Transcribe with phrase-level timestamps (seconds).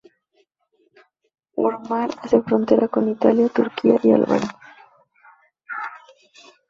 [1.53, 4.55] Por mar hace frontera con Italia, Turquía y Albania.